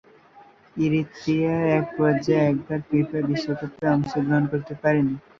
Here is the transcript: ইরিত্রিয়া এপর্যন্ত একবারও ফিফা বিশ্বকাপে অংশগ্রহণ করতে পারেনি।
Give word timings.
ইরিত্রিয়া 0.75 1.55
এপর্যন্ত 1.79 2.25
একবারও 2.43 2.85
ফিফা 2.89 3.19
বিশ্বকাপে 3.29 3.85
অংশগ্রহণ 3.95 4.43
করতে 4.51 4.73
পারেনি। 4.81 5.15